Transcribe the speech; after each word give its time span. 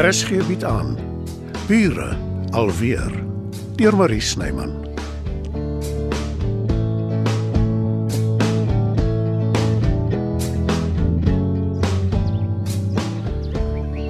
RSG 0.00 0.40
bied 0.48 0.62
aan 0.64 0.94
Bure 1.68 2.16
alweer 2.56 3.12
deur 3.76 3.96
Marie 3.96 4.20
Snyman. 4.20 4.72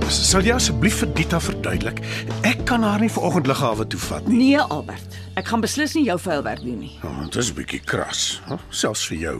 Sal 0.06 0.46
jy 0.46 0.54
asseblief 0.54 1.00
vir 1.02 1.10
Dita 1.18 1.42
verduidelik? 1.42 1.98
Ek 2.46 2.62
kan 2.70 2.86
haar 2.86 3.02
nie 3.02 3.10
vanoggend 3.10 3.50
lughawe 3.50 3.82
toe 3.90 3.98
vat 4.06 4.30
nie. 4.30 4.38
Nee, 4.44 4.62
Albert. 4.62 5.18
Ek 5.34 5.50
gaan 5.50 5.66
beslis 5.66 5.98
nie 5.98 6.06
jou 6.06 6.20
vuilwerk 6.22 6.62
doen 6.62 6.84
nie. 6.86 6.94
Oh, 7.02 7.24
dit 7.26 7.42
is 7.42 7.50
'n 7.50 7.58
bietjie 7.58 7.82
kras, 7.82 8.38
hè? 8.46 8.62
selfs 8.70 9.08
vir 9.10 9.18
jou. 9.18 9.38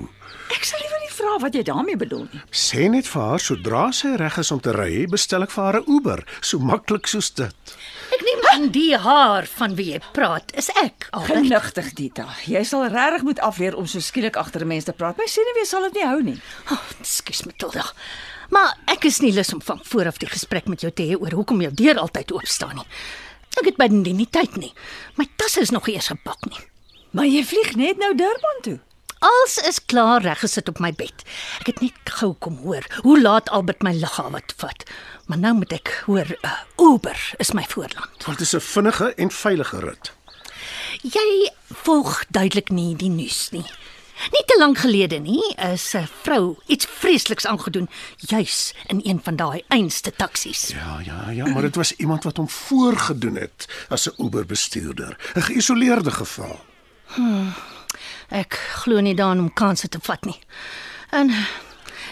Ek 0.51 0.67
sal 0.67 0.83
nie 0.83 0.90
vra 1.21 1.37
wat 1.43 1.55
jy 1.55 1.63
daarmee 1.69 1.97
bedoel 2.01 2.27
nie. 2.33 2.43
Sê 2.51 2.89
net 2.91 3.09
vir 3.11 3.23
haar 3.23 3.43
sodra 3.43 3.87
sy 3.93 4.17
reg 4.21 4.39
is 4.41 4.51
om 4.55 4.61
te 4.61 4.73
ry, 4.73 5.07
bestel 5.11 5.45
ek 5.47 5.53
vir 5.55 5.65
haar 5.65 5.81
'n 5.81 5.89
Uber, 5.97 6.25
so 6.41 6.59
maklik 6.59 7.07
soos 7.07 7.31
dit. 7.31 7.77
Ek 8.11 8.23
neem 8.27 8.41
aan 8.53 8.71
die 8.73 8.97
haar 8.97 9.47
van 9.47 9.77
wie 9.77 9.93
jy 9.93 10.01
praat 10.13 10.53
is 10.59 10.69
ek. 10.83 11.09
Albert. 11.13 11.31
Genigtig, 11.31 11.93
Dita. 11.95 12.27
Jy 12.47 12.65
sal 12.65 12.89
regtig 12.89 13.23
moet 13.23 13.41
afleer 13.41 13.77
om 13.77 13.87
so 13.87 14.01
skielik 14.01 14.37
agter 14.37 14.63
'n 14.63 14.69
mens 14.69 14.85
te 14.85 14.93
praat. 14.93 15.17
My 15.17 15.27
senuwee 15.27 15.67
sal 15.67 15.83
dit 15.83 15.95
nie 15.95 16.07
hou 16.07 16.23
nie. 16.23 16.41
Oh, 16.71 16.83
Ekskuus 17.01 17.45
Matilda. 17.45 17.85
Maar 18.51 18.77
ek 18.87 19.05
is 19.05 19.21
nie 19.21 19.33
lus 19.33 19.53
om 19.53 19.63
van 19.63 19.81
vooraf 19.83 20.19
die 20.19 20.29
gesprek 20.29 20.67
met 20.67 20.81
jou 20.81 20.91
te 20.93 21.03
hê 21.03 21.15
oor 21.21 21.31
hoekom 21.31 21.61
jou 21.61 21.73
deur 21.75 21.99
altyd 21.99 22.33
oop 22.33 22.47
staan 22.47 22.77
nie. 22.77 22.87
Ek 23.61 23.65
het 23.65 23.77
bydien 23.77 24.17
nie 24.17 24.29
tyd 24.31 24.57
nie. 24.57 24.73
My 25.17 25.27
tasse 25.37 25.61
is 25.61 25.71
nog 25.71 25.89
eers 25.89 26.09
gepak 26.09 26.47
nie. 26.51 26.59
Maar 27.13 27.27
jy 27.27 27.45
vlieg 27.45 27.77
net 27.77 27.99
nou 27.99 28.15
Durban 28.15 28.61
toe. 28.63 28.79
Alles 29.21 29.59
is 29.69 29.85
klaar 29.85 30.23
reggesit 30.23 30.69
op 30.69 30.79
my 30.81 30.93
bed. 30.97 31.25
Ek 31.61 31.67
het 31.69 31.81
net 31.85 32.13
gou 32.21 32.31
kom 32.41 32.57
hoor 32.65 32.87
hoe 33.05 33.19
laat 33.21 33.51
Albert 33.53 33.83
my 33.85 33.93
lughawe 33.93 34.41
toe 34.49 34.57
vat. 34.63 34.85
Maar 35.29 35.39
nou 35.43 35.53
moet 35.59 35.75
ek 35.77 35.91
hoor 36.07 36.31
uh, 36.41 36.55
Uber 36.81 37.21
is 37.37 37.53
my 37.53 37.67
voorland. 37.69 38.25
Want 38.25 38.39
dit 38.41 38.47
is 38.47 38.57
'n 38.57 38.65
vinnige 38.65 39.13
en 39.15 39.31
veilige 39.31 39.79
rit. 39.85 40.13
Jy 41.03 41.53
volg 41.85 42.25
duidelik 42.29 42.71
nie 42.71 42.97
die 42.97 43.11
nuus 43.13 43.51
nie. 43.53 43.67
Nie 44.33 44.45
te 44.47 44.57
lank 44.59 44.79
gelede 44.79 45.19
nie 45.19 45.55
is 45.69 45.93
'n 45.95 46.09
vrou 46.23 46.57
iets 46.67 46.87
vreesliks 46.89 47.47
aangedoen 47.47 47.89
juis 48.17 48.75
in 48.87 49.01
een 49.05 49.21
van 49.23 49.37
daai 49.37 49.63
einste 49.69 50.13
taksies. 50.17 50.69
Ja, 50.69 51.01
ja, 51.05 51.31
ja, 51.31 51.47
maar 51.47 51.63
dit 51.63 51.77
was 51.77 51.93
iemand 51.97 52.25
wat 52.25 52.37
hom 52.37 52.49
voorgedoen 52.49 53.37
het 53.37 53.69
as 53.89 54.09
'n 54.09 54.23
Uber 54.23 54.47
bestuurder, 54.47 55.17
'n 55.35 55.43
geïsoleerde 55.43 56.11
geval. 56.11 56.61
Ek 58.31 58.55
glo 58.83 59.01
nie 59.01 59.15
daaraan 59.15 59.39
om 59.39 59.53
kansse 59.53 59.89
te 59.89 59.99
vat 60.03 60.25
nie. 60.25 60.39
En 61.11 61.33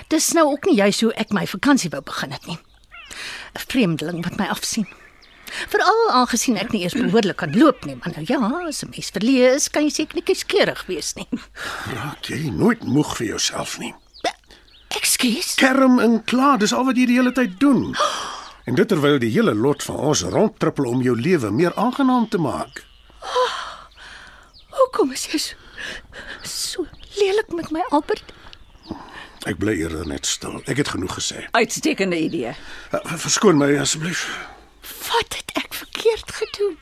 dis 0.09 0.33
nou 0.33 0.47
ook 0.53 0.65
nie 0.67 0.79
juis 0.79 1.01
hoe 1.01 1.13
ek 1.15 1.33
my 1.33 1.47
vakansie 1.47 1.91
wou 1.91 2.03
begin 2.03 2.33
het 2.33 2.47
nie. 2.47 2.59
'n 3.55 3.65
Vreemdeling 3.69 4.25
wat 4.25 4.37
my 4.37 4.47
afsien. 4.47 4.87
Veral 5.69 6.11
aangesien 6.11 6.59
ek 6.61 6.73
nie 6.73 6.83
eers 6.83 6.95
behoorlik 6.95 7.37
kan 7.37 7.55
loop 7.57 7.85
nie, 7.85 7.97
maar 7.97 8.13
nou 8.17 8.25
ja, 8.29 8.67
as 8.69 8.83
'n 8.85 8.91
mens 8.91 9.11
verleë 9.11 9.55
is, 9.55 9.69
kan 9.69 9.83
jy 9.83 9.91
seker 9.91 10.15
nie 10.15 10.23
kieskeurig 10.23 10.87
wees 10.87 11.15
nie. 11.15 11.29
Raak 11.95 12.25
jy 12.29 12.51
nooit 12.51 12.85
moeg 12.85 13.17
vir 13.17 13.27
jouself 13.27 13.79
nie. 13.79 13.95
Ekskuus. 14.89 15.55
Kerm 15.55 15.99
en 15.99 16.25
klaar, 16.25 16.59
dis 16.59 16.73
al 16.73 16.85
wat 16.85 16.97
jy 16.97 17.07
die 17.07 17.17
hele 17.17 17.33
tyd 17.33 17.61
doen. 17.61 17.95
En 18.69 18.75
dit 18.77 18.89
terwyl 18.89 19.19
die 19.19 19.31
hele 19.33 19.55
lot 19.55 19.83
van 19.83 19.97
ons 19.97 20.23
rondtrippel 20.29 20.85
om 20.85 21.01
jou 21.01 21.15
lewe 21.17 21.49
meer 21.51 21.73
aangenaam 21.75 22.29
te 22.29 22.37
maak. 22.39 22.83
Hoekom 24.77 25.13
is 25.13 25.25
jy 25.33 25.39
so, 25.41 25.57
so 26.42 26.86
lelik 27.17 27.53
met 27.53 27.70
my 27.70 27.83
Albert? 27.91 28.33
Ek 29.47 29.58
bly 29.58 29.77
eerder 29.78 30.06
net 30.06 30.27
stil. 30.27 30.61
Ek 30.67 30.77
het 30.77 30.89
genoeg 30.89 31.14
gesê. 31.20 31.44
Uitstekende 31.55 32.19
idee. 32.19 32.53
Uh, 32.93 33.00
Verskoon 33.16 33.56
my 33.60 33.71
asseblief. 33.78 34.27
Wat 35.09 35.38
het 35.38 35.53
ek 35.62 35.75
verkeerd 35.75 36.32
gedoen? 36.41 36.77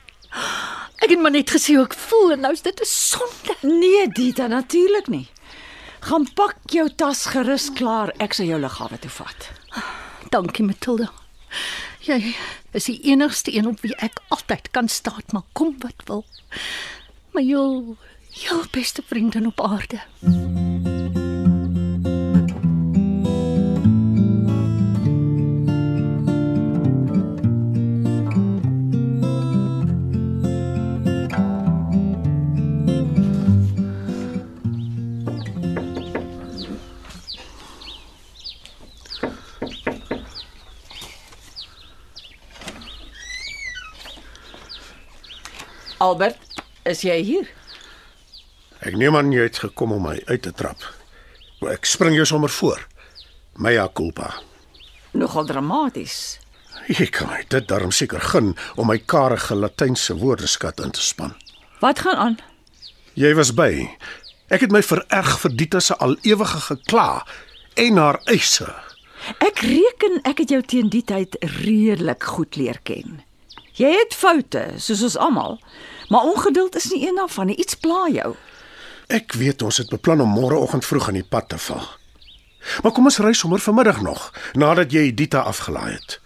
Ek 1.05 1.11
het 1.13 1.21
maar 1.21 1.31
net 1.31 1.51
gesê 1.53 1.77
hoe 1.77 1.85
ek 1.85 1.95
voel 1.95 2.33
en 2.35 2.41
nou 2.41 2.53
is 2.53 2.63
dit 2.65 2.81
'n 2.81 2.89
sonde. 2.89 3.55
Nee, 3.63 4.09
Dita, 4.09 4.47
natuurlik 4.47 5.07
nie. 5.09 5.29
Gaan 6.01 6.27
pak 6.35 6.57
jou 6.71 6.89
tas 6.95 7.25
gerus 7.27 7.71
klaar. 7.73 8.13
Ek 8.19 8.33
sal 8.33 8.47
jou 8.47 8.61
lughawe 8.61 8.99
toe 8.99 9.11
vat. 9.11 9.51
Dankie 10.31 10.65
Matilda. 10.65 11.13
Jy 12.01 12.35
is 12.73 12.85
die 12.85 13.01
enigste 13.11 13.55
een 13.55 13.67
op 13.67 13.81
wie 13.81 13.95
ek 13.97 14.21
altyd 14.29 14.71
kan 14.71 14.89
staan, 14.89 15.23
maar 15.33 15.43
kom 15.53 15.77
wat 15.79 16.03
wil. 16.07 16.25
My 17.35 17.43
jou, 17.43 17.97
jou 18.37 18.67
beste 18.71 19.03
vriendin 19.07 19.47
op 19.47 19.61
aarde. 19.61 20.01
Albert, 45.99 46.39
is 46.85 47.01
jy 47.01 47.23
hier? 47.25 47.56
Ek 48.87 48.95
neem 48.95 49.17
aan 49.19 49.33
jy 49.35 49.49
het 49.49 49.59
gekom 49.65 49.97
om 49.97 50.05
my 50.07 50.21
uit 50.29 50.45
te 50.47 50.53
trap. 50.55 50.85
Ek 51.67 51.89
spring 51.89 52.15
jou 52.15 52.27
sommer 52.29 52.53
voor. 52.55 52.85
Mea 53.59 53.89
culpa. 53.91 54.29
Nogal 55.11 55.49
dramaties. 55.49 56.39
Jy 56.87 57.09
kan 57.11 57.33
my 57.33 57.41
dit 57.51 57.67
darm 57.67 57.91
seker 57.91 58.23
gun 58.23 58.53
om 58.79 58.87
my 58.87 59.01
karige 59.03 59.57
latynse 59.59 60.15
woordeskat 60.21 60.85
in 60.85 60.95
te 60.95 61.03
span. 61.03 61.35
Wat 61.83 62.05
gaan 62.05 62.23
aan? 62.23 62.39
Jy 63.19 63.35
was 63.35 63.51
by. 63.59 63.89
Ek 64.55 64.63
het 64.63 64.71
my 64.71 64.85
vererg 64.87 65.35
vir 65.43 65.57
Dita 65.59 65.83
se 65.83 65.97
al 65.99 66.15
ewige 66.23 66.63
gekla 66.69 67.25
en 67.75 67.99
haar 67.99 68.21
eise. 68.31 68.71
Ek 69.43 69.65
reken 69.67 70.21
ek 70.23 70.45
het 70.45 70.53
jou 70.55 70.63
teen 70.63 70.93
die 70.93 71.03
tyd 71.03 71.35
redelik 71.59 72.23
goed 72.37 72.55
leer 72.55 72.79
ken. 72.87 73.25
Jy 73.77 73.91
het 73.99 74.15
foute, 74.15 74.69
soos 74.79 75.03
ons 75.03 75.19
almal, 75.19 75.59
maar 76.09 76.29
ongeduld 76.29 76.79
is 76.79 76.93
nie 76.93 77.09
een 77.09 77.19
daarvan 77.19 77.51
nie. 77.51 77.59
Iets 77.59 77.75
pla 77.75 78.07
jou. 78.13 78.37
Ek 79.13 79.33
weet 79.39 79.63
ons 79.63 79.77
het 79.79 79.91
beplan 79.93 80.21
om 80.25 80.33
môreoggend 80.35 80.85
vroeg 80.87 81.09
aan 81.13 81.21
die 81.21 81.27
pad 81.31 81.49
te 81.53 81.59
val. 81.69 81.85
Maar 82.83 82.93
kom 82.93 83.07
ons 83.07 83.21
ry 83.23 83.31
sommer 83.39 83.63
vanmiddag 83.63 84.01
nog, 84.03 84.33
nadat 84.59 84.91
jy 84.93 85.13
Dita 85.15 85.45
afgelaai 85.47 85.93
het. 85.95 86.17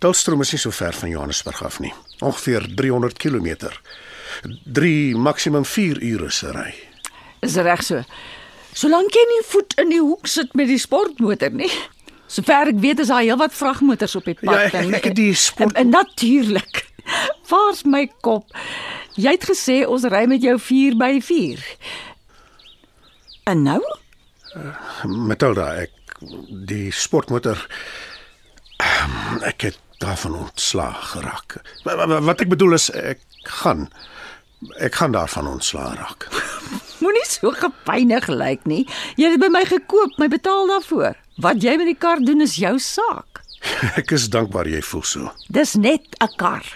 Tulstroom 0.00 0.40
is 0.40 0.52
nie 0.54 0.60
so 0.62 0.70
ver 0.72 0.94
van 0.96 1.10
Johannesburg 1.10 1.60
af 1.66 1.80
nie. 1.82 1.92
Ongeveer 2.24 2.68
300 2.78 3.18
km. 3.18 3.68
3 4.64 5.16
maksimum 5.18 5.64
4 5.66 6.00
ure 6.12 6.30
se 6.30 6.52
ry. 6.54 6.70
Is 7.44 7.56
reg 7.60 7.82
so. 7.84 8.00
Solank 8.78 9.12
jy 9.16 9.24
nie 9.32 9.42
voet 9.50 9.74
in 9.82 9.90
die 9.92 10.00
hoek 10.00 10.26
sit 10.30 10.54
met 10.54 10.70
die 10.70 10.78
sportmotor 10.78 11.50
nie. 11.52 11.70
Sover 12.28 12.68
ek 12.72 12.78
weet 12.82 13.00
is 13.04 13.08
daar 13.10 13.24
heelwat 13.24 13.54
vragmotors 13.56 14.14
op 14.20 14.24
die 14.28 14.36
pad. 14.38 14.72
Ja, 14.72 14.80
ek- 14.80 14.94
ek 15.00 15.10
het 15.10 15.16
die 15.16 15.34
sport- 15.34 15.74
En, 15.74 15.84
en 15.84 15.88
natuurlik. 15.96 16.84
Waar's 17.48 17.82
my 17.94 18.06
kop? 18.22 18.48
Jy 19.18 19.32
het 19.34 19.44
gesê 19.50 19.80
ons 19.88 20.04
ry 20.06 20.26
met 20.30 20.42
jou 20.44 20.54
4 20.60 20.94
by 21.00 21.18
4. 21.24 21.64
En 23.48 23.62
nou? 23.64 23.80
Matilda, 25.08 25.70
ek 25.84 25.92
die 26.68 26.88
sportmotor 26.94 27.60
ehm, 28.82 29.42
ek 29.48 29.68
het 29.68 29.78
daarvan 30.02 30.34
ontslaag 30.44 30.98
geraak. 31.14 31.58
Wa- 31.86 31.96
wa- 32.06 32.20
Wat 32.28 32.40
ek 32.44 32.50
bedoel 32.52 32.76
is 32.78 32.88
ek 32.90 33.20
gaan 33.62 33.88
ek 34.82 34.94
gaan 34.98 35.12
daarvan 35.14 35.46
ontslaag 35.46 35.94
raak. 36.00 36.26
Moenie 37.02 37.24
so 37.30 37.52
gepynig 37.54 38.26
lyk 38.28 38.64
nie. 38.66 38.84
Jy 39.16 39.30
het 39.32 39.40
by 39.42 39.48
my 39.54 39.62
gekoop, 39.68 40.16
my 40.18 40.26
betaal 40.28 40.66
daarvoor. 40.66 41.14
Wat 41.38 41.62
jy 41.62 41.76
met 41.78 41.86
die 41.86 41.98
kar 41.98 42.18
doen 42.18 42.42
is 42.42 42.56
jou 42.58 42.74
saak. 42.82 43.40
Ek 44.00 44.10
is 44.14 44.26
dankbaar 44.30 44.66
jy 44.70 44.80
voel 44.82 45.02
so. 45.06 45.30
Dis 45.48 45.74
net 45.78 46.02
'n 46.22 46.30
kar. 46.38 46.66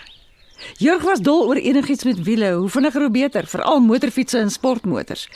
Jurg 0.78 1.02
was 1.02 1.19
dol 1.20 1.48
oor 1.50 1.58
enigiets 1.58 2.04
met 2.06 2.22
wiele, 2.22 2.52
hoe 2.54 2.69
vinniger 2.70 3.02
hoe 3.02 3.10
beter, 3.10 3.46
veral 3.50 3.80
motorfietsse 3.82 4.38
en 4.38 4.50
sportmotors. 4.50 5.26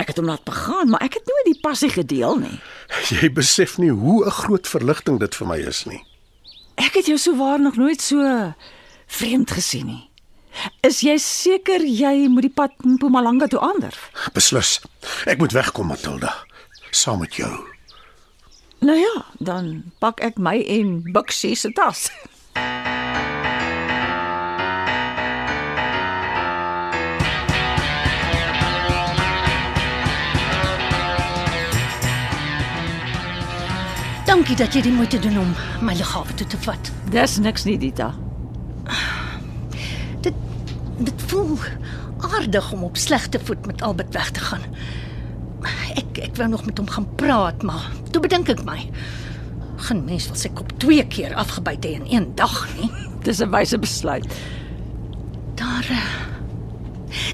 Ek 0.00 0.08
het 0.08 0.16
hom 0.16 0.30
laat 0.30 0.44
begaan, 0.48 0.88
maar 0.88 1.02
ek 1.04 1.18
het 1.18 1.26
nooit 1.28 1.48
die 1.50 1.60
passie 1.60 1.90
gedeel 1.92 2.38
nie. 2.40 2.56
Jy 3.12 3.28
besef 3.36 3.76
nie 3.78 3.90
hoe 3.92 4.24
'n 4.24 4.30
groot 4.30 4.66
verligting 4.68 5.20
dit 5.20 5.34
vir 5.34 5.46
my 5.46 5.58
is 5.58 5.84
nie. 5.84 6.00
Ek 6.74 6.94
het 6.94 7.06
jou 7.06 7.18
souwaar 7.18 7.60
nog 7.60 7.76
nooit 7.76 8.00
so 8.00 8.54
vreemd 9.06 9.50
gesien 9.50 9.86
nie. 9.86 10.10
Is 10.80 11.00
jy 11.00 11.18
seker 11.18 11.84
jy 11.84 12.28
moet 12.28 12.42
die 12.42 12.54
pad 12.54 12.72
Mpumalanga 12.84 13.46
toe 13.46 13.60
aandurf? 13.60 14.10
Beslis. 14.32 14.80
Ek 15.26 15.38
moet 15.38 15.52
wegkom, 15.52 15.86
Matilda, 15.86 16.34
saam 16.90 17.20
met 17.20 17.34
jou. 17.34 17.50
Nou 18.80 18.98
ja, 18.98 19.24
dan 19.38 19.92
pak 19.98 20.20
ek 20.20 20.38
my 20.38 20.56
en 20.66 21.02
Bixie 21.12 21.54
se 21.54 21.72
tas. 21.72 22.08
Dankie 34.30 34.54
dat 34.54 34.76
jy 34.76 34.84
die 34.84 34.92
moeite 34.94 35.18
doen 35.18 35.40
om 35.40 35.48
my 35.82 35.90
lughawe 35.98 36.30
toe 36.38 36.46
te 36.46 36.58
vat. 36.62 36.90
Dis 37.10 37.32
niks 37.42 37.64
nie, 37.66 37.74
Dita. 37.82 38.12
Dit 40.22 40.36
dit 41.00 41.24
voel 41.32 41.58
aardig 42.28 42.68
om 42.76 42.84
op 42.86 43.00
slegte 43.00 43.40
voet 43.42 43.66
met 43.66 43.82
Albert 43.82 44.14
weg 44.14 44.30
te 44.36 44.44
gaan. 44.44 44.62
Ek 45.98 46.20
ek 46.28 46.38
wou 46.38 46.46
nog 46.52 46.62
met 46.68 46.78
hom 46.78 46.86
gaan 46.94 47.08
praat, 47.18 47.66
maar 47.66 47.88
toe 48.14 48.22
bedink 48.22 48.52
ek 48.54 48.62
my. 48.68 48.78
Geen 49.88 50.04
mens 50.06 50.30
wil 50.30 50.38
sy 50.38 50.52
kop 50.54 50.70
twee 50.78 51.02
keer 51.10 51.34
afgebyt 51.34 51.90
hê 51.90 51.96
in 51.98 52.06
een 52.06 52.30
dag 52.38 52.62
nie. 52.78 52.92
Dis 53.26 53.42
'n 53.42 53.50
wyse 53.50 53.82
besluit. 53.82 54.30
Daar 55.58 55.90
eh, 55.90 56.08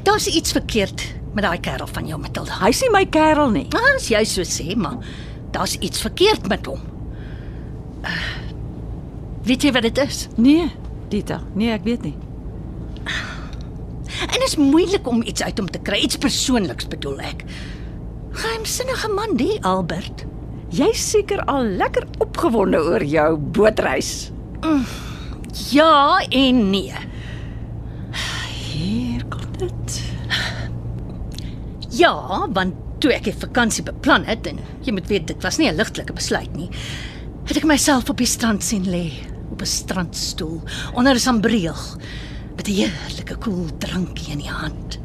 Daar's 0.03 0.27
iets 0.27 0.53
verkeerd 0.53 1.05
met 1.35 1.45
daai 1.45 1.61
kerel 1.61 1.87
van 1.93 2.07
jou, 2.07 2.21
Matilda. 2.21 2.57
Hy's 2.65 2.81
nie 2.81 2.91
my 2.91 3.05
kerel 3.05 3.51
nie. 3.51 3.67
Ah, 3.75 3.97
as 3.97 4.09
jy 4.09 4.25
so 4.25 4.41
sê, 4.41 4.77
maar 4.77 4.97
daar's 5.57 5.77
iets 5.81 6.01
verkeerd 6.05 6.49
met 6.49 6.67
hom. 6.69 6.83
Uh, 8.05 8.13
weet 9.49 9.65
jy 9.65 9.73
wat 9.73 9.87
dit 9.89 9.99
is? 10.05 10.27
Nee, 10.37 10.69
Dita. 11.09 11.41
Nee, 11.57 11.73
ek 11.73 11.87
weet 11.87 12.05
nie. 12.05 12.17
En 14.27 14.37
dit 14.37 14.47
is 14.47 14.57
moeilik 14.61 15.09
om 15.09 15.23
iets 15.23 15.43
uit 15.43 15.59
hom 15.59 15.69
te 15.71 15.81
kry, 15.83 16.01
iets 16.05 16.19
persoonliks 16.21 16.89
bedoel 16.93 17.21
ek. 17.25 17.45
Geheimsinnige 18.37 19.09
man, 19.17 19.37
die 19.41 19.57
Albert. 19.65 20.27
Jy's 20.77 21.03
seker 21.13 21.41
al 21.49 21.69
lekker 21.81 22.05
opgewonde 22.21 22.81
oor 22.85 23.05
jou 23.07 23.29
bootreis. 23.57 24.31
Ja 25.71 26.19
en 26.29 26.65
nee. 26.73 27.05
Hier 28.73 29.25
kom 29.33 29.47
dit. 29.61 30.01
Ja, 31.97 32.17
want 32.53 32.86
toe 33.07 33.15
ek 33.15 33.29
die 33.29 33.39
vakansie 33.39 33.85
beplan 33.87 34.25
het 34.27 34.49
en 34.51 34.59
jy 34.83 34.91
moet 34.97 35.07
weet 35.07 35.29
dit 35.31 35.45
was 35.47 35.61
nie 35.61 35.69
'n 35.71 35.79
ligtelike 35.79 36.13
besluit 36.13 36.51
nie, 36.57 36.71
het 37.47 37.57
ek 37.57 37.65
myself 37.65 38.11
op 38.11 38.19
die 38.19 38.27
strand 38.27 38.65
sien 38.65 38.83
lê 38.83 39.13
op 39.53 39.63
'n 39.63 39.67
strandstoel 39.67 40.61
onder 40.95 41.15
'n 41.15 41.19
sambreel 41.19 41.79
met 42.57 42.67
'n 42.69 42.73
heerlike 42.73 43.37
koel 43.39 43.71
drankie 43.79 44.33
in 44.33 44.39
die 44.39 44.51
hand. 44.51 44.99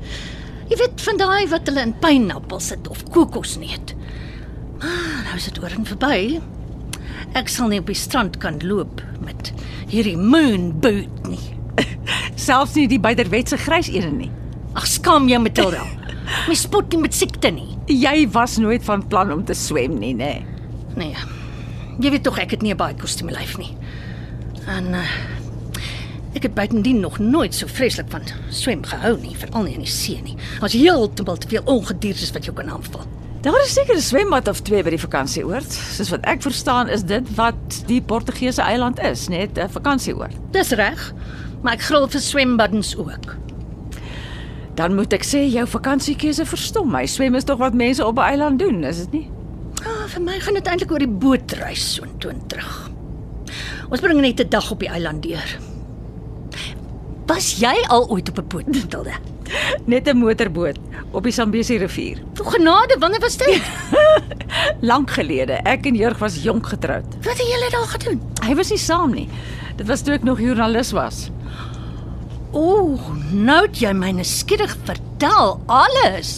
Jy 0.70 0.78
weet 0.78 1.02
van 1.02 1.18
daai 1.18 1.48
wat 1.48 1.68
hulle 1.68 1.82
in 1.82 2.00
pynappels 2.00 2.68
sit 2.68 2.88
of 2.88 3.04
kokosneut. 3.12 3.94
Maar 4.80 5.24
nou 5.26 5.36
is 5.36 5.46
dit 5.46 5.62
oor 5.62 5.70
en 5.70 5.86
verby. 5.86 6.42
Ek 7.34 7.48
sal 7.48 7.68
nie 7.68 7.80
op 7.80 7.86
die 7.86 7.96
strand 7.96 8.38
kan 8.38 8.58
loop 8.64 9.02
met 9.20 9.54
hierdie 9.88 10.18
moon 10.18 10.80
boot 10.80 11.28
nie. 11.28 11.56
Selfs 12.36 12.74
nie 12.74 12.88
die 12.88 13.00
byderwetse 13.00 13.58
grys 13.58 13.90
ene 13.90 14.12
nie. 14.12 14.32
Ag 14.74 14.88
skam 14.88 15.28
jou 15.28 15.40
Matilda. 15.40 15.86
My 16.48 16.56
spot 16.56 16.90
nie 16.92 17.02
met 17.02 17.14
siekte 17.14 17.52
nie. 17.52 17.71
Jy 17.86 18.30
was 18.32 18.58
nooit 18.58 18.84
van 18.84 19.08
plan 19.08 19.32
om 19.32 19.46
te 19.46 19.54
swem 19.54 19.98
nie, 20.00 20.14
nê? 20.16 20.34
Nee. 20.96 21.16
Jy 22.00 22.12
weet 22.14 22.24
tog 22.24 22.38
ek 22.40 22.52
het 22.52 22.62
nie 22.62 22.74
'n 22.74 22.78
baie 22.78 22.96
kostuum 22.96 23.30
lyf 23.30 23.58
nie. 23.58 23.76
En 24.68 24.94
uh, 24.94 25.06
ek 26.34 26.44
het 26.44 26.54
buitendien 26.54 27.00
nog 27.00 27.20
nooit 27.20 27.54
so 27.56 27.68
vreeslik 27.68 28.10
van 28.10 28.22
swem 28.50 28.84
gehou 28.84 29.18
nie, 29.20 29.36
veral 29.36 29.64
nie 29.64 29.74
in 29.74 29.86
die 29.86 29.90
see 29.90 30.22
nie. 30.22 30.38
As 30.62 30.74
heeltemal 30.74 31.38
te 31.38 31.48
veel 31.48 31.64
ongediertes 31.66 32.32
wat 32.32 32.46
jou 32.46 32.56
kan 32.56 32.70
aanval. 32.70 33.06
Daar 33.42 33.62
is 33.64 33.74
seker 33.74 33.96
'n 33.96 34.02
swembad 34.02 34.48
of 34.48 34.62
twee 34.62 34.84
by 34.84 34.90
die 34.90 35.00
vakansieoord. 35.00 35.72
Soos 35.72 36.10
wat 36.10 36.26
ek 36.26 36.42
verstaan 36.42 36.90
is 36.90 37.04
dit 37.04 37.36
wat 37.36 37.88
die 37.88 38.02
Portugese 38.02 38.62
eiland 38.62 39.00
is, 39.00 39.28
net 39.28 39.58
'n 39.58 39.70
vakansieoord. 39.70 40.36
Dis 40.52 40.70
reg. 40.70 41.14
Maar 41.62 41.74
ek 41.74 41.82
gril 41.82 42.08
vir 42.08 42.22
swembaddens 42.22 42.98
ook. 42.98 43.36
Dan 44.82 44.96
moet 44.98 45.14
ek 45.14 45.22
sê 45.22 45.44
jou 45.46 45.62
vakansiekeuse 45.70 46.42
verstom 46.50 46.88
my. 46.90 47.04
Swem 47.06 47.36
is 47.38 47.46
tog 47.46 47.60
wat 47.62 47.76
mense 47.78 48.02
op 48.02 48.18
'n 48.18 48.34
eiland 48.34 48.58
doen, 48.58 48.84
is 48.84 49.06
dit 49.06 49.12
nie? 49.12 49.28
Ah, 49.86 50.08
vir 50.10 50.22
my 50.22 50.40
gaan 50.40 50.58
dit 50.58 50.68
eintlik 50.68 50.92
oor 50.92 51.04
die 51.04 51.08
bootreis 51.24 51.94
so 51.94 52.04
intoe 52.04 52.34
terug. 52.48 52.90
Ons 53.92 54.02
bring 54.02 54.22
net 54.22 54.40
'n 54.42 54.50
dag 54.50 54.72
op 54.72 54.80
die 54.80 54.90
eiland 54.90 55.22
deur. 55.22 55.60
Was 57.28 57.60
jy 57.60 57.76
al 57.90 58.10
ooit 58.10 58.30
op 58.30 58.38
'n 58.40 58.48
boot, 58.48 58.68
Matilda? 58.68 59.20
Net 59.86 60.08
'n 60.08 60.18
motorboot 60.18 60.78
op 61.12 61.24
die 61.24 61.32
Zambesi 61.32 61.78
rivier. 61.78 62.18
O 62.40 62.44
genade, 62.44 62.98
wanneer 63.00 63.20
was 63.20 63.38
dit? 63.38 63.62
Lank 64.92 65.12
gelede. 65.12 65.62
Ek 65.64 65.86
en 65.86 65.96
Jurg 65.96 66.18
was 66.18 66.44
jonk 66.44 66.66
getroud. 66.68 67.06
Wat 67.22 67.38
het 67.38 67.48
julle 67.48 67.70
daar 67.70 67.88
gedoen? 67.88 68.22
Hy 68.48 68.56
was 68.56 68.70
nie 68.70 68.80
saam 68.80 69.12
nie. 69.14 69.30
Dit 69.76 69.88
was 69.88 70.02
toe 70.02 70.14
ek 70.14 70.24
nog 70.24 70.40
joernalis 70.40 70.92
was. 70.92 71.30
O, 72.52 72.98
nou 73.32 73.62
het 73.64 73.78
jy 73.80 73.94
my 73.96 74.10
nuuskierig 74.12 74.74
vertel 74.84 75.54
alles. 75.72 76.34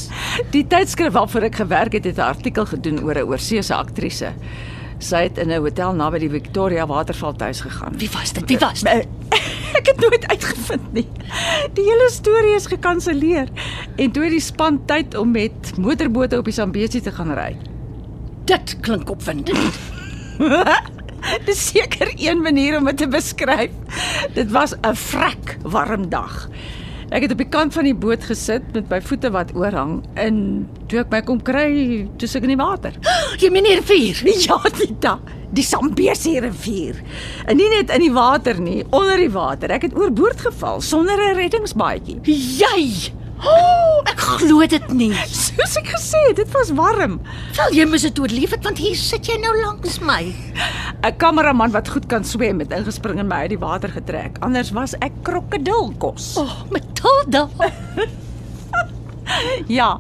Die 0.54 0.62
tydskrif 0.69 1.15
waarvoor 1.15 1.48
ek 1.48 1.57
gewerk 1.63 1.98
het, 1.98 2.06
het 2.06 2.18
'n 2.21 2.30
artikel 2.30 2.65
gedoen 2.69 3.01
oor 3.01 3.18
'n 3.18 3.25
oorseese 3.25 3.74
aktrise. 3.74 4.33
Sy 5.00 5.24
het 5.24 5.38
in 5.38 5.50
'n 5.50 5.62
hotel 5.62 5.94
naby 5.94 6.19
die 6.19 6.30
Victoria 6.30 6.86
Waterval 6.86 7.33
tuis 7.33 7.62
gegaan. 7.62 7.98
Wie 7.98 8.10
was 8.13 8.33
dit? 8.33 8.45
Wie 8.48 8.60
was 8.60 8.81
dit? 8.81 9.07
Ek 9.80 9.88
het 9.88 10.00
nooit 10.00 10.27
uitgevind 10.27 10.94
nie. 10.94 11.07
Die 11.74 11.83
hele 11.83 12.10
storie 12.12 12.56
is 12.56 12.65
gekanselleer 12.65 13.48
en 13.95 14.12
toe 14.12 14.24
het 14.24 14.31
die 14.31 14.39
span 14.39 14.86
tyd 14.86 15.18
om 15.18 15.31
met 15.31 15.77
motorbote 15.77 16.38
op 16.38 16.45
die 16.45 16.54
Zambesi 16.54 17.01
te 17.01 17.12
gaan 17.12 17.33
ry. 17.33 17.57
Dit 18.45 18.77
klink 18.81 19.10
opwindend. 19.10 19.80
Dis 21.48 21.68
seker 21.72 22.12
een 22.18 22.42
manier 22.42 22.78
om 22.78 22.86
dit 22.92 22.98
te 22.98 23.08
beskryf. 23.08 23.72
Dit 24.34 24.52
was 24.52 24.74
'n 24.81 24.96
vrek 24.96 25.58
warm 25.62 26.10
dag. 26.10 26.50
Ek 27.14 27.22
het 27.22 27.31
op 27.31 27.38
die 27.38 27.50
kant 27.50 27.74
van 27.74 27.84
die 27.84 27.96
boot 27.96 28.24
gesit 28.24 28.64
met 28.74 28.90
my 28.90 29.02
voete 29.02 29.30
wat 29.31 29.52
oorhang 29.54 30.02
en 30.18 30.68
toe 30.90 31.00
ek 31.00 31.12
my 31.12 31.22
kom 31.22 31.42
kry, 31.42 32.08
toe 32.18 32.28
ek 32.28 32.44
in 32.44 32.56
die 32.56 32.64
water. 32.64 32.94
Jy 33.42 33.50
meen 33.54 33.64
die 33.64 33.75
rivier. 33.75 34.18
Ja, 34.48 34.58
Tita, 34.74 35.20
die 35.54 35.64
Zambesi 35.64 36.40
rivier. 36.40 36.96
En 37.46 37.58
nie 37.58 37.70
net 37.70 37.94
in 37.94 38.02
die 38.02 38.14
water 38.14 38.60
nie, 38.60 38.84
onder 38.90 39.18
die 39.18 39.30
water. 39.30 39.70
Ek 39.70 39.81
het 39.81 39.96
oorboord 39.96 40.42
geval 40.42 40.81
sonder 40.81 41.18
'n 41.18 41.38
reddingsbaadjie. 41.38 42.20
Jy. 42.25 43.14
Oh, 43.44 44.00
ek 44.07 44.19
glo 44.19 44.66
dit 44.68 44.90
nie. 44.95 45.12
Soos 45.28 45.75
ek 45.80 45.90
gesê 45.92 46.19
het, 46.30 46.38
dit 46.40 46.51
was 46.56 46.72
warm. 46.78 47.19
Wel 47.57 47.75
jy 47.75 47.86
moes 47.90 48.06
dit 48.07 48.19
oorleef 48.24 48.56
het 48.56 48.63
want 48.63 48.80
hier 48.80 48.95
sit 49.00 49.28
jy 49.28 49.38
nou 49.42 49.54
langs 49.62 50.00
my. 50.00 50.22
'n 51.04 51.18
Kameraman 51.19 51.72
wat 51.72 51.90
goed 51.92 52.07
kan 52.07 52.24
swem 52.24 52.60
het 52.63 52.72
ingespring 52.72 53.19
en 53.19 53.28
my 53.28 53.44
uit 53.45 53.56
die 53.56 53.60
water 53.60 53.92
getrek. 53.92 54.40
Anders 54.40 54.72
was 54.72 54.95
ek 55.04 55.12
krokodilkos. 55.28 56.38
O, 56.38 56.44
oh, 56.48 56.62
Matilda. 56.72 57.50
Ja. 59.68 60.00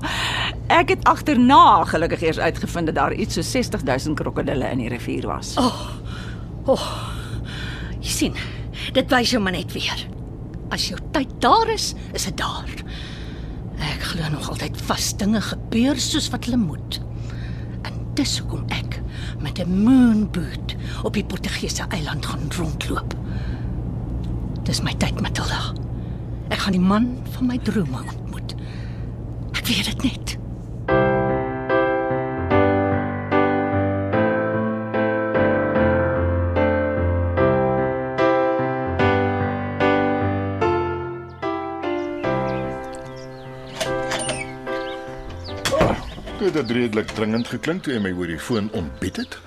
Ek 0.67 0.89
het 0.89 1.03
agterna 1.07 1.83
gelukkig 1.87 2.21
eers 2.21 2.39
uitgevind 2.39 2.85
dat 2.91 2.95
daar 2.95 3.13
iets 3.13 3.33
so 3.33 3.41
60000 3.41 4.15
krokodille 4.19 4.69
in 4.71 4.77
die 4.83 4.89
rivier 4.91 5.27
was. 5.27 5.55
Jy 8.03 8.11
sien, 8.11 8.35
dit 8.93 9.09
wys 9.11 9.31
jou 9.31 9.41
maar 9.43 9.55
net 9.55 9.71
weer. 9.73 10.05
As 10.73 10.87
jou 10.89 10.99
tyd 11.15 11.31
daar 11.39 11.69
is, 11.71 11.93
is 12.13 12.25
dit 12.25 12.37
daar. 12.37 12.71
Ek 13.83 14.05
glo 14.13 14.29
nog 14.31 14.49
altyd 14.49 14.77
vas 14.87 15.09
dinge 15.19 15.41
gebeur 15.43 15.99
soos 15.99 16.29
wat 16.33 16.47
hulle 16.47 16.59
moet. 16.61 16.99
En 17.87 17.99
dis 18.17 18.37
hoekom 18.39 18.63
ek 18.71 19.01
met 19.43 19.59
'n 19.59 19.83
moonboot 19.83 20.75
op 21.03 21.13
die 21.13 21.25
Portugese 21.25 21.83
eiland 21.89 22.25
gaan 22.25 22.51
rondloop. 22.57 23.15
Dis 24.63 24.81
my 24.81 24.93
tyd, 24.97 25.21
Matilda. 25.21 25.73
Ek 26.49 26.59
gaan 26.59 26.71
die 26.71 26.81
man 26.81 27.17
van 27.31 27.45
my 27.45 27.57
drome 27.57 28.03
ontmoet. 28.03 28.55
Ek 29.51 29.65
weet 29.67 29.85
dit 29.85 30.03
net. 30.03 30.42
Dit 46.43 46.53
het 46.53 46.71
redelik 46.71 47.07
dringend 47.07 47.47
geklink 47.47 47.85
toe 47.85 47.93
jy 47.93 47.99
my 48.03 48.09
oor 48.19 48.27
die 48.27 48.39
foon 48.39 48.65
ontbied 48.75 49.15
het. 49.21 49.37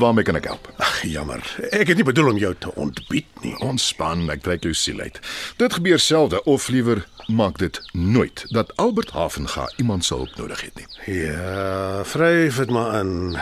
Waarmee 0.00 0.24
kan 0.24 0.38
ek 0.38 0.46
help? 0.48 0.70
Ag, 0.80 1.02
jammer. 1.04 1.42
Ek 1.76 1.90
het 1.90 1.98
nie 2.00 2.06
bedoel 2.08 2.30
om 2.30 2.38
jou 2.40 2.54
te 2.56 2.70
ontbied 2.80 3.42
nie. 3.44 3.52
Ontspan, 3.60 4.22
ek 4.32 4.46
trek 4.46 4.64
jou 4.64 4.72
siel 4.72 5.02
uit. 5.04 5.18
Dit 5.60 5.76
gebeur 5.76 6.00
selde 6.00 6.40
of 6.48 6.70
liewer 6.72 7.02
maak 7.28 7.60
dit 7.60 7.76
nooit 7.92 8.46
dat 8.56 8.72
Albert 8.80 9.12
Havenga 9.12 9.66
iemand 9.76 10.08
se 10.08 10.16
hulp 10.16 10.32
nodig 10.40 10.62
het 10.64 10.80
nie. 10.80 10.88
Ja, 11.18 12.00
vryf 12.08 12.62
dit 12.62 12.72
maar 12.72 12.96
in. 13.02 13.36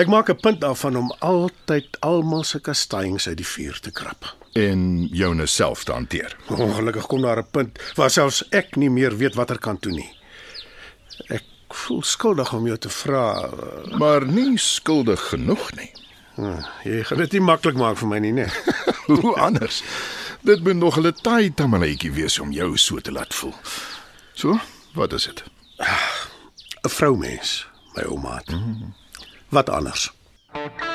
Ek 0.00 0.08
maak 0.08 0.32
'n 0.32 0.40
punt 0.40 0.64
daarvan 0.64 0.96
om 0.96 1.12
altyd 1.20 2.00
almal 2.00 2.44
se 2.48 2.60
kastanjes 2.60 3.28
uit 3.28 3.36
die 3.36 3.46
vuur 3.46 3.80
te 3.80 3.92
krap. 3.92 4.36
En 4.56 5.04
joune 5.12 5.46
self 5.46 5.84
te 5.84 5.92
hanteer. 5.92 6.36
Ongelukkig 6.48 7.06
kom 7.06 7.20
daar 7.20 7.44
'n 7.44 7.50
punt 7.50 7.78
waar 7.94 8.10
selfs 8.10 8.48
ek 8.48 8.76
nie 8.76 8.90
meer 8.90 9.16
weet 9.16 9.34
watter 9.34 9.58
kant 9.58 9.80
toe 9.80 9.92
nie. 9.92 10.10
Ek 11.28 11.42
voel 11.74 12.02
skuldig 12.02 12.52
om 12.52 12.66
jou 12.66 12.76
te 12.78 12.88
vra. 12.88 13.24
uh, 13.48 13.98
Maar 13.98 14.26
nie 14.26 14.58
skuldig 14.58 15.20
genoeg 15.28 15.72
nie. 15.76 15.90
uh, 16.38 16.58
Jy 16.84 17.02
gaan 17.04 17.18
dit 17.18 17.32
nie 17.32 17.40
maklik 17.40 17.74
maak 17.76 17.96
vir 17.98 18.08
my 18.08 18.18
nie, 18.18 18.32
né? 18.32 18.48
Hoe 19.06 19.34
anders? 19.36 19.82
Dit 20.42 20.64
moet 20.64 20.76
nog 20.76 20.96
'n 20.98 21.12
taai 21.22 21.50
tamaletjie 21.54 22.12
wees 22.12 22.38
om 22.38 22.52
jou 22.52 22.76
so 22.76 22.98
te 23.00 23.12
laat 23.12 23.34
voel. 23.34 23.54
So, 24.34 24.58
wat 24.94 25.12
is 25.12 25.24
dit? 25.24 25.42
'n 26.84 26.88
Vroumens, 26.88 27.66
my 27.94 28.02
ouma. 28.02 28.42
Wat 29.48 29.68
anders? 29.68 30.10
Thank 30.52 30.89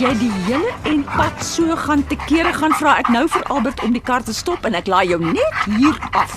jy 0.00 0.10
die 0.20 0.32
hele 0.44 0.72
en 0.90 1.04
pad 1.08 1.38
so 1.44 1.76
gaan 1.86 2.02
te 2.10 2.16
kere 2.26 2.52
gaan 2.52 2.74
vra 2.76 2.96
ek 3.00 3.08
nou 3.14 3.24
vir 3.32 3.44
Albert 3.52 3.80
om 3.86 3.94
die 3.96 4.02
kar 4.04 4.24
te 4.26 4.34
stop 4.36 4.66
en 4.68 4.76
ek 4.76 4.90
laai 4.92 5.06
jou 5.08 5.18
net 5.22 5.62
hier 5.76 5.96
af. 6.12 6.34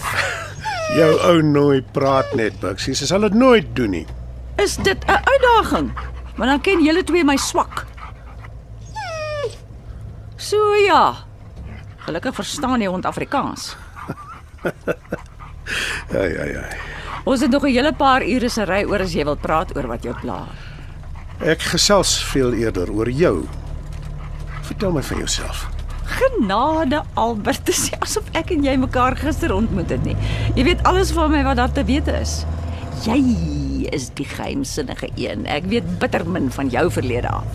Jou 0.97 1.09
ou 1.27 1.41
nooi 1.45 1.83
praat 1.93 2.31
net, 2.33 2.55
Bixie. 2.63 2.95
Sy 2.97 3.05
sal 3.11 3.27
dit 3.27 3.35
nooit 3.37 3.67
doen 3.77 3.91
nie. 3.93 4.05
Is 4.57 4.77
dit 4.81 4.97
'n 5.05 5.19
uitdaging? 5.21 5.91
Maar 6.35 6.47
dan 6.55 6.61
ken 6.61 6.83
julle 6.83 7.03
twee 7.03 7.23
my 7.23 7.37
swak. 7.37 7.85
So 10.37 10.57
ja. 10.87 11.15
Gelukkig 12.07 12.35
verstaan 12.35 12.81
jy 12.81 12.87
hond 12.87 13.05
Afrikaans. 13.05 13.75
Ai 16.19 16.31
ai 16.41 16.51
ai. 16.57 16.73
Ons 17.23 17.41
het 17.41 17.51
nog 17.51 17.63
'n 17.63 17.75
hele 17.75 17.93
paar 17.93 18.23
ure 18.25 18.49
se 18.49 18.63
ry 18.65 18.83
oor 18.83 19.01
as 19.01 19.13
jy 19.13 19.23
wil 19.23 19.37
praat 19.37 19.75
oor 19.75 19.87
wat 19.87 20.03
jou 20.03 20.15
pla. 20.21 20.47
Ek 21.39 21.61
gesels 21.71 22.17
veel 22.33 22.51
eerder 22.59 22.89
oor 22.91 23.07
jou. 23.07 23.45
Vertel 24.67 24.91
my 24.91 25.03
van 25.07 25.21
jouself. 25.23 25.69
Genade 26.03 26.99
Albert, 27.13 27.63
dit 27.69 27.75
is 27.75 27.93
asof 28.03 28.27
ek 28.35 28.51
en 28.51 28.65
jy 28.67 28.73
mekaar 28.81 29.15
gister 29.15 29.53
ontmoet 29.55 29.93
het 29.93 30.03
nie. 30.03 30.17
Jy 30.57 30.65
weet 30.67 30.83
alles 30.89 31.13
van 31.15 31.31
my 31.31 31.39
wat 31.47 31.61
daar 31.61 31.71
te 31.71 31.85
weet 31.87 32.11
is. 32.11 32.41
Jy 33.05 33.21
is 33.95 34.09
die 34.19 34.27
geheimsinnige 34.27 35.07
een. 35.15 35.45
Ek 35.47 35.69
weet 35.71 35.87
bitter 36.01 36.27
min 36.27 36.51
van 36.51 36.67
jou 36.73 36.89
verlede 36.91 37.31
af. 37.31 37.47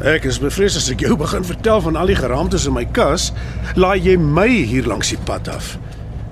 Ek 0.00 0.24
is 0.28 0.40
bevrees 0.40 0.78
as 0.80 0.88
ek 0.92 1.04
jou 1.04 1.12
begin 1.26 1.44
vertel 1.44 1.84
van 1.84 2.00
al 2.00 2.08
die 2.08 2.16
geraamtes 2.16 2.64
in 2.70 2.76
my 2.78 2.86
kas, 2.96 3.34
laai 3.76 4.00
jy 4.00 4.16
my 4.16 4.48
hier 4.48 4.88
langs 4.88 5.12
die 5.12 5.20
pad 5.28 5.52
af. 5.52 5.74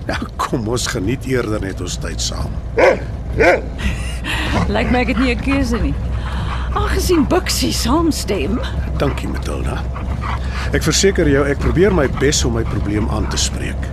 Ja, 0.09 0.17
kom 0.41 0.65
ons 0.73 0.89
geniet 0.89 1.29
eerder 1.29 1.61
net 1.61 1.85
ons 1.85 2.01
tyd 2.01 2.25
saam. 2.25 2.53
Lyk 4.73 4.89
my 4.89 5.05
ek 5.05 5.13
het 5.13 5.21
nie 5.21 5.37
'n 5.37 5.45
keuse 5.45 5.85
nie. 5.85 5.95
Aangesien 6.75 7.23
Bixie 7.31 7.73
saamstem, 7.73 8.59
Dankie, 8.99 9.29
Matilda. 9.31 9.79
Ek 10.75 10.83
verseker 10.83 11.29
jou 11.31 11.45
ek 11.47 11.61
probeer 11.63 11.95
my 11.95 12.09
bes 12.19 12.43
om 12.47 12.57
my 12.59 12.65
probleem 12.67 13.07
aan 13.15 13.29
te 13.31 13.39
spreek. 13.39 13.89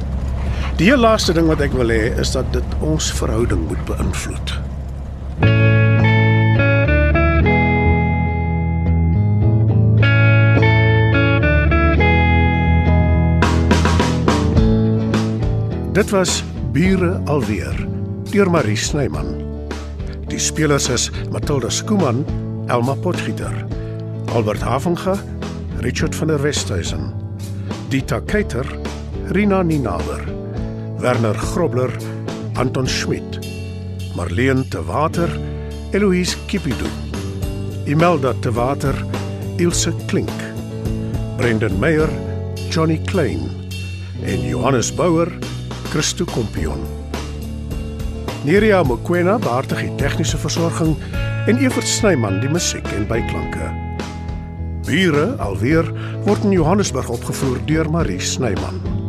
Die 0.79 0.87
heel 0.89 1.01
laaste 1.01 1.35
ding 1.37 1.45
wat 1.45 1.61
ek 1.61 1.75
wil 1.77 1.93
hê 1.93 2.09
is 2.21 2.33
dat 2.33 2.49
dit 2.55 2.75
ons 2.81 3.11
verhouding 3.19 3.67
moet 3.69 3.81
beïnvloed. 3.85 4.57
Dit 15.93 16.13
was 16.15 16.39
Bure 16.73 17.19
alweer 17.29 17.75
deur 18.31 18.49
Marie 18.49 18.79
Snyman. 18.79 19.35
Die 20.31 20.39
spelers 20.39 20.87
is 20.89 21.11
Matilda 21.29 21.69
Skuman, 21.69 22.23
Elma 22.71 22.95
Potgieter, 22.95 23.67
Albert 24.33 24.63
Havenga, 24.63 25.19
Richard 25.83 26.15
van 26.15 26.29
der 26.29 26.41
Westhuizen, 26.41 27.11
Dita 27.89 28.21
Keiter, 28.21 28.63
Rina 29.35 29.61
Ninawer, 29.61 30.21
Werner 30.97 31.33
Grobler, 31.33 31.91
Anton 32.55 32.87
Schmidt, 32.87 33.41
Marleen 34.15 34.63
te 34.69 34.87
Water, 34.87 35.27
Eloise 35.91 36.37
Kipidu, 36.47 36.87
Imelda 37.85 38.33
te 38.41 38.55
Water, 38.55 38.95
Ilse 39.57 39.91
Klink, 40.07 40.31
Brendan 41.37 41.77
Meyer, 41.77 42.07
Johnny 42.69 42.99
Klein 42.99 43.49
en 44.23 44.47
Johannes 44.47 44.95
Bouwer, 44.95 45.27
Christo 45.91 46.23
Kompion. 46.23 46.79
Neria 48.45 48.81
Mokoena 48.83 49.37
behartig 49.37 49.83
die 49.83 49.95
tegniese 49.97 50.37
versorging 50.37 50.95
en 51.47 51.57
Evert 51.57 51.87
Snyman 51.87 52.39
die 52.41 52.49
musiek 52.49 52.85
en 52.93 53.07
byklanke. 53.09 53.71
Bure 54.85 55.25
alweer 55.41 55.87
word 56.27 56.45
in 56.45 56.53
Johannesburg 56.53 57.09
opgevoer 57.09 57.61
deur 57.65 57.89
Marie 57.89 58.21
Snyman. 58.21 59.00